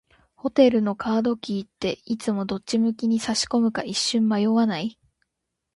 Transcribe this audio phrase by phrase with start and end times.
[0.33, 4.97] ホテルのカードキーって、いつもどっち向きに差し込むか一瞬迷わない？